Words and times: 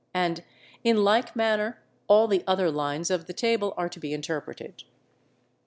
And 0.15 0.43
in 0.83 1.03
like 1.03 1.35
manner 1.35 1.79
all 2.07 2.27
the 2.27 2.43
other 2.47 2.71
lines 2.71 3.11
of 3.11 3.27
the 3.27 3.33
table 3.33 3.75
are 3.77 3.87
to 3.87 3.99
be 3.99 4.13
interpreted. 4.15 4.83